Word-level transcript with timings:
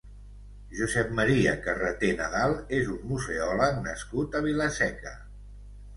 Josep 0.77 1.11
Maria 1.19 1.51
Carreté 1.67 2.09
Nadal 2.21 2.55
és 2.79 2.89
un 2.97 3.05
museòleg 3.11 3.79
nascut 3.87 4.39
a 4.41 4.45
Vila-seca. 4.51 5.17